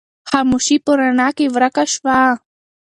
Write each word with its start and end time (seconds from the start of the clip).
خاموشي 0.29 0.77
په 0.85 0.91
رڼا 0.99 1.29
کې 1.37 1.45
ورکه 1.55 1.83
شوه. 1.93 2.19